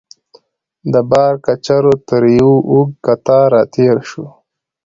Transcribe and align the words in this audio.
د 0.93 0.95
بار 1.09 1.33
کچرو 1.45 1.93
تر 2.07 2.21
یوه 2.39 2.57
اوږد 2.71 2.95
قطار 3.05 3.47
راتېر 3.55 3.97
شوو. 4.09 4.27